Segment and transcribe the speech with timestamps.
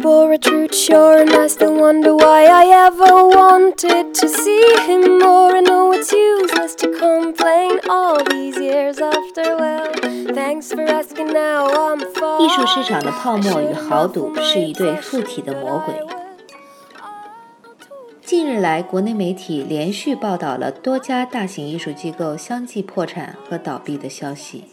[0.00, 4.14] He was a boy, a true shore, and I still wonder why I ever wanted
[4.14, 5.56] to see him more.
[5.56, 9.56] I know it's useless to complain all these years after.
[9.56, 9.92] Well,
[10.34, 11.32] thanks for asking.
[11.32, 12.40] Now I'm far.
[12.40, 15.94] 艺术市场的泡沫与豪赌是一对附体的魔鬼。
[18.22, 24.64] 近日来，国内媒体连续报道了多家大型艺术机构相继破产和倒闭的消息，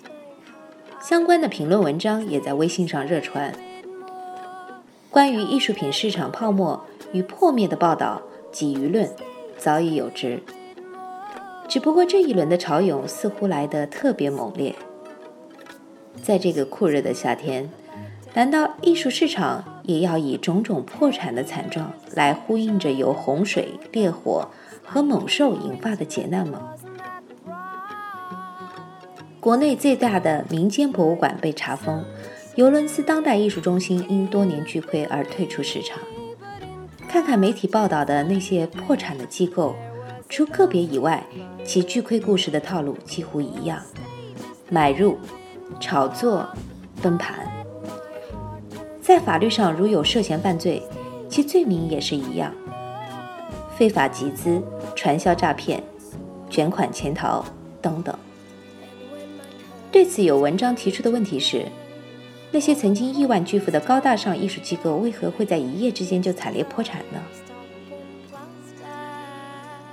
[1.01, 3.53] 相关的评论文章也在微信上热传。
[5.17, 6.79] 关于艺术品市场泡沫
[7.11, 9.09] 与破灭的报道及舆论
[9.57, 10.39] 早已有之，
[11.67, 14.75] 只不过这一轮的潮涌似乎来得特别猛烈。
[16.21, 17.67] 在这个酷热的夏天，
[18.35, 24.47] 难道艺术市场也要以种种破产的惨状来呼应着由洪水、烈火
[24.85, 26.75] 和猛兽引发的劫难吗？
[29.39, 32.05] 国内最大的民间博物馆被查封，
[32.57, 35.99] 尤伦斯当代艺术中心因多年巨亏而退出市场。
[37.07, 39.75] 看看媒体报道的那些破产的机构，
[40.27, 41.23] 除个别以外，
[41.63, 43.79] 其巨亏故事的套路几乎一样：
[44.71, 45.19] 买入、
[45.79, 46.49] 炒作、
[46.99, 47.47] 崩盘。
[49.03, 50.81] 在法律上，如有涉嫌犯罪，
[51.29, 52.51] 其罪名也是一样：
[53.77, 54.59] 非法集资、
[54.95, 55.83] 传销诈骗、
[56.49, 57.45] 卷款潜逃
[57.83, 58.17] 等等。
[59.91, 61.63] 对此，有文章提出的问题是：
[62.51, 67.21] 那些曾经亿万巨富的高大上艺术机构，为何会在一夜之间就惨烈破产呢？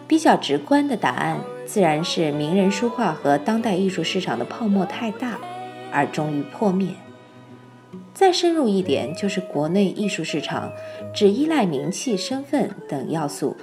[0.07, 5.39] 比较直观的答案，自然是名人书画和当代艺术市场的泡沫太大，
[5.91, 6.89] 而终于破灭。
[8.13, 10.71] 再深入一点，就是国内艺术市场
[11.13, 13.57] 只依赖名气、身份等要素，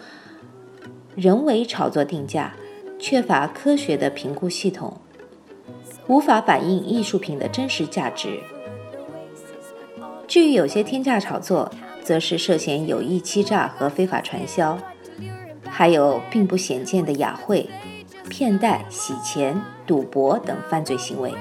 [1.16, 2.54] 人为炒作定价，
[3.00, 5.00] 缺乏科学的评估系统，
[6.08, 8.40] 无法反映艺术品的真实价值。
[10.32, 11.70] 至于有些天价炒作，
[12.02, 14.78] 则是涉嫌有意欺诈和非法传销，
[15.68, 17.70] 还有并不鲜见的雅贿、
[18.30, 21.34] 骗贷、洗钱、赌博等犯罪行为。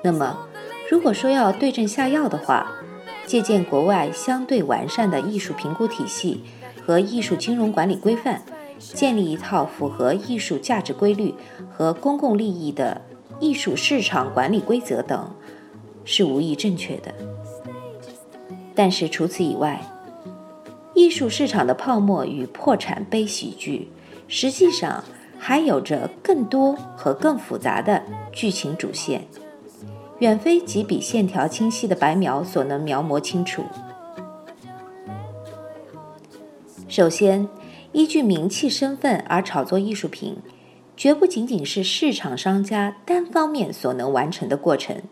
[0.00, 0.48] 那么，
[0.90, 2.72] 如果说要对症下药的话，
[3.26, 6.42] 借鉴国外相对完善的艺术评估体系
[6.86, 8.40] 和艺术金融管理规范，
[8.78, 11.34] 建立一套符合艺术价值规律
[11.70, 13.02] 和公共利益的
[13.40, 15.30] 艺术市场管理规则等，
[16.06, 17.12] 是无疑正确的。
[18.74, 19.80] 但是除此以外，
[20.94, 23.88] 艺术市场的泡沫与破产悲喜剧，
[24.28, 25.02] 实际上
[25.38, 29.22] 还有着更多和更复杂的剧情主线。
[30.18, 33.64] 远非几笔线条清晰的白描所能描摹清楚。
[36.88, 37.48] 首先，
[37.92, 40.36] 依据名气身份而炒作艺术品，
[40.96, 45.02] 绝不仅仅是市场商家单方面所能完成的过程，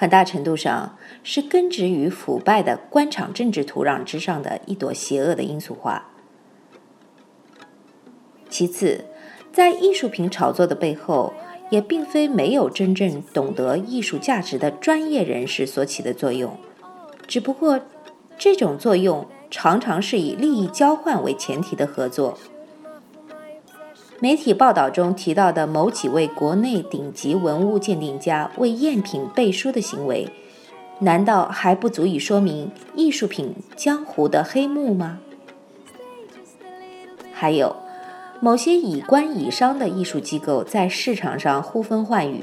[0.00, 6.08] 很大程度上是根植于腐败的官场政治土壤之上的一朵邪恶的罂粟花。
[8.48, 9.04] 其次，
[9.52, 11.34] 在艺术品炒作的背后，
[11.68, 16.56] 也并非没有真正懂得艺术价值的专业人士所起的作用，
[17.26, 17.78] 只不过
[18.38, 22.38] 这种作用常常是以利益交换为前提的合作。
[24.22, 30.28] 媒体报道中提到的某几位国内顶级文物鉴定家为赝品背书的行为，
[30.98, 35.20] 难道还不足以说明艺术品江湖的黑幕吗？
[37.32, 37.74] 还有。
[38.42, 42.42] 某些以官以商的艺术机构在市场上呼风唤雨，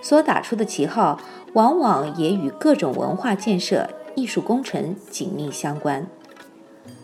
[0.00, 1.20] 所打出的旗号
[1.52, 6.06] 往往也与各种文化建设、艺术工程紧密相关，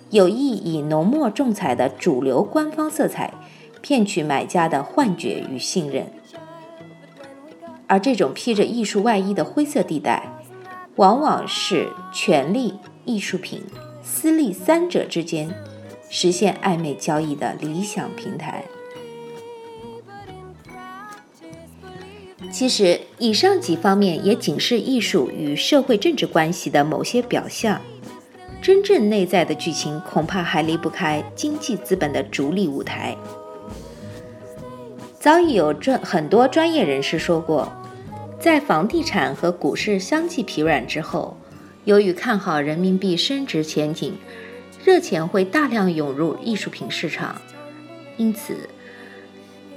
[0.08, 3.34] 有意以浓墨重彩的主流官方色彩，
[3.80, 6.06] 骗取买家的幻觉与信任。
[7.86, 10.28] 而这种披着艺术外衣的灰色地带，
[10.96, 12.74] 往往是权力、
[13.04, 13.62] 艺术品、
[14.02, 15.52] 私利三者之间。
[16.12, 18.64] 实现暧昧交易的理想平台。
[22.50, 27.80] 其实，以上几方面也仅是艺术与社会政治关系的某些表象，
[28.60, 33.16] 真正内在的剧情恐怕还离不开经济资本的逐利舞台。
[35.20, 37.70] 早已有专很多专业人士说过，
[38.40, 41.36] 在房地产和股市相继疲软之后，
[41.84, 44.14] 由于看好人民币升值前景。
[44.82, 47.38] 热钱会大量涌入艺术品市场，
[48.16, 48.54] 因此，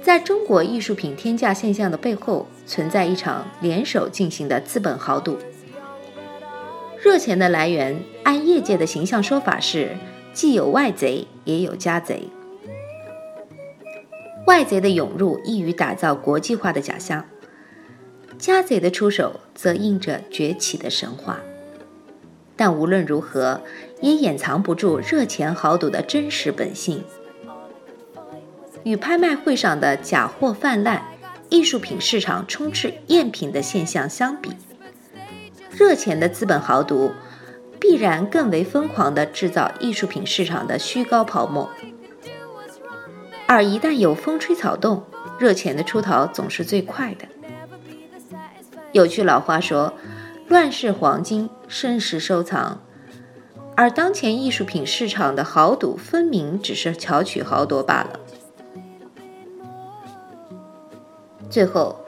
[0.00, 5.36] 在中国艺术品天价现象的背后，存在一场联手进行的资本豪赌。
[7.02, 9.94] 热钱的来源，按业界的形象说法是，
[10.32, 12.30] 既有外贼，也有家贼。
[14.46, 17.22] 外贼的涌入，易于打造国际化的假象；
[18.38, 21.40] 家贼的出手，则印着崛起的神话。
[22.54, 23.62] 但无论如何，
[24.00, 27.02] 也掩藏不住热钱豪赌的真实本性。
[28.84, 31.02] 与拍卖会上的假货泛滥、
[31.48, 34.50] 艺术品市场充斥赝品的现象相比，
[35.70, 37.12] 热钱的资本豪赌
[37.80, 41.70] 必然更为疯狂地制造艺术品市场的虚高泡沫。
[43.54, 45.04] 而一旦有风吹草动，
[45.38, 47.24] 热钱的出逃总是最快的。
[48.90, 49.94] 有句老话说
[50.48, 52.82] ：“乱世黄金，盛世收藏。”
[53.76, 58.18] 而当前艺术品市场的豪赌，分明只是巧取豪夺罢了。
[61.48, 62.00] 最后，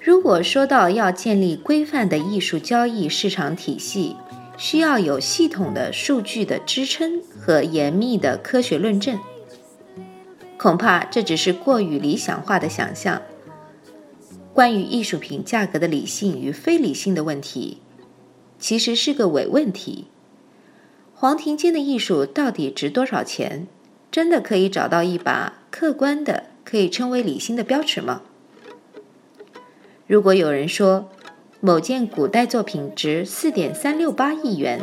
[0.00, 4.16] 如果说到要建立规范的艺术交易市场体系，
[4.56, 9.16] 需要有系统的数据的支撑和严密的科学论证，
[10.62, 13.20] 恐怕这只是过于理想化的想象。
[14.54, 17.78] 关于艺术品价格的理性与非理性的问题，
[18.60, 20.06] 其实是个伪问题。
[21.16, 23.66] 黄庭坚的艺术到底值多少钱？
[24.12, 28.22] 真的可以找到一把客观的、可以称为理性的标尺吗？
[30.06, 31.08] 如果有人说
[31.58, 34.80] 某件古代作品值四点三六八亿元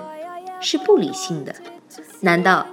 [0.60, 1.56] 是不理性的，
[2.20, 2.68] 难道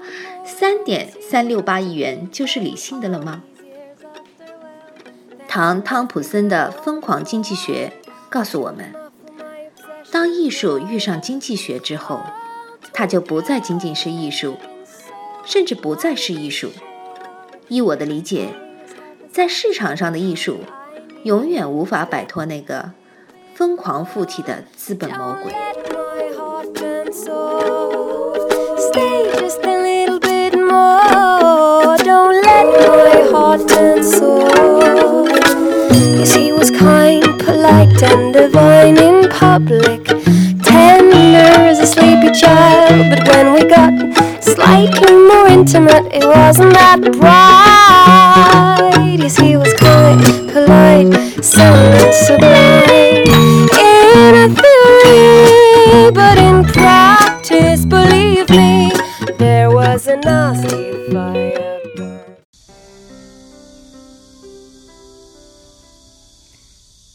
[0.47, 3.43] 三点三六八亿元就是理性的了吗？
[5.49, 7.93] 唐汤普森的《疯狂经济学》
[8.31, 8.95] 告诉我们，
[10.11, 12.21] 当艺术遇上经济学之后，
[12.93, 14.57] 它就不再仅仅是艺术，
[15.45, 16.71] 甚至不再是艺术。
[17.69, 18.49] 依我的理解，
[19.31, 20.61] 在市场上的艺术。
[21.25, 22.93] 永远无法摆脱那个
[23.53, 25.53] 疯狂附体的资本魔鬼。
[36.37, 40.05] He was kind, polite, and divine in public.
[40.63, 43.93] Tender as a sleepy child, but when we got
[44.43, 48.36] slightly more intimate, it wasn't that bright.